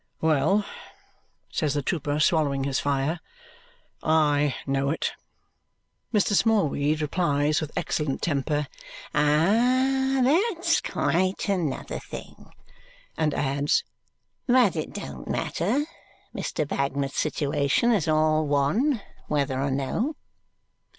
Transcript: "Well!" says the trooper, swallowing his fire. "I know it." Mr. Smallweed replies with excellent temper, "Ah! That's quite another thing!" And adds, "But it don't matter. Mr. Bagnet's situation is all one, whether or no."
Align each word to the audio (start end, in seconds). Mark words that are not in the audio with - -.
"Well!" 0.19 0.65
says 1.51 1.75
the 1.75 1.83
trooper, 1.83 2.19
swallowing 2.19 2.63
his 2.63 2.79
fire. 2.79 3.19
"I 4.01 4.55
know 4.65 4.89
it." 4.89 5.11
Mr. 6.11 6.33
Smallweed 6.33 7.01
replies 7.03 7.61
with 7.61 7.71
excellent 7.77 8.23
temper, 8.23 8.65
"Ah! 9.13 10.21
That's 10.23 10.81
quite 10.81 11.47
another 11.49 11.99
thing!" 11.99 12.49
And 13.15 13.35
adds, 13.35 13.83
"But 14.47 14.75
it 14.75 14.91
don't 14.91 15.27
matter. 15.29 15.85
Mr. 16.35 16.67
Bagnet's 16.67 17.19
situation 17.19 17.91
is 17.91 18.07
all 18.07 18.47
one, 18.47 19.03
whether 19.27 19.61
or 19.61 19.69
no." 19.69 20.15